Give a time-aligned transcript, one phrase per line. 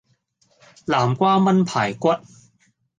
[0.85, 2.09] 南瓜炆排骨